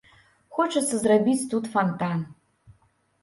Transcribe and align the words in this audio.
Хочацца 0.57 0.95
зрабіць 1.03 1.45
тут 1.51 1.69
фантан. 1.73 2.23